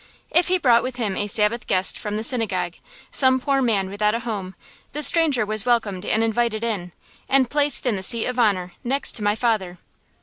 [0.31, 2.73] If he brought with him a Sabbath guest from the synagogue,
[3.11, 4.55] some poor man without a home,
[4.93, 6.91] the stranger was welcomed and invited in,
[7.29, 9.77] and placed in the seat of honor, next to my father.